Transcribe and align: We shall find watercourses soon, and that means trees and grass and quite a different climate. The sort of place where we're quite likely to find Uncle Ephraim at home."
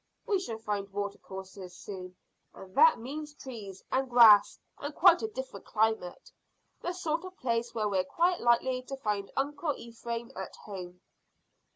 We 0.25 0.39
shall 0.39 0.57
find 0.57 0.89
watercourses 0.91 1.77
soon, 1.77 2.15
and 2.55 2.73
that 2.73 2.97
means 2.97 3.35
trees 3.35 3.83
and 3.91 4.09
grass 4.09 4.57
and 4.79 4.95
quite 4.95 5.21
a 5.21 5.27
different 5.27 5.67
climate. 5.67 6.31
The 6.81 6.91
sort 6.93 7.23
of 7.23 7.37
place 7.37 7.75
where 7.75 7.87
we're 7.87 8.03
quite 8.03 8.39
likely 8.39 8.81
to 8.81 8.97
find 8.97 9.29
Uncle 9.37 9.75
Ephraim 9.77 10.31
at 10.35 10.55
home." 10.65 11.01